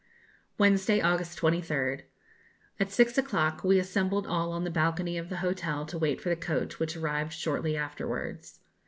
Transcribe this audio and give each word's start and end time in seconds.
Wednesday, 0.57 0.99
August 0.99 1.37
23rd. 1.39 2.01
At 2.79 2.89
six 2.91 3.19
o'clock 3.19 3.63
we 3.63 3.77
assembled 3.77 4.25
all 4.25 4.51
on 4.51 4.63
the 4.63 4.71
balcony 4.71 5.15
of 5.15 5.29
the 5.29 5.37
hotel 5.45 5.85
to 5.85 5.95
wait 5.99 6.19
for 6.19 6.29
the 6.29 6.35
coach, 6.35 6.79
which 6.79 6.97
arrived 6.97 7.33
shortly 7.33 7.77
afterwards. 7.77 8.61